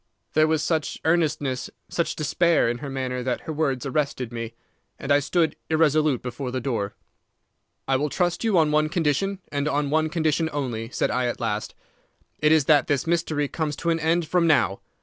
[0.33, 4.55] "There was such earnestness, such despair, in her manner that her words arrested me,
[4.97, 6.95] and I stood irresolute before the door.
[7.87, 11.39] "'I will trust you on one condition, and on one condition only,' said I at
[11.39, 11.75] last.
[12.39, 14.79] 'It is that this mystery comes to an end from now.